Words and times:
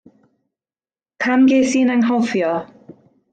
Pam 1.25 1.43
ges 1.51 1.77
i'n 1.81 1.93
anghofio? 1.97 2.51